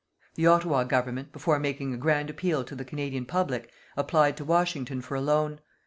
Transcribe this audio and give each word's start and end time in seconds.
The 0.33 0.47
Ottawa 0.47 0.83
Government, 0.83 1.31
before 1.31 1.59
making 1.59 1.93
a 1.93 1.97
grand 1.97 2.31
appeal 2.31 2.63
to 2.63 2.73
the 2.73 2.83
Canadian 2.83 3.27
public, 3.27 3.69
applied 3.95 4.35
to 4.37 4.43
Washington 4.43 4.99
for 4.99 5.13
a 5.13 5.21
loan. 5.21 5.59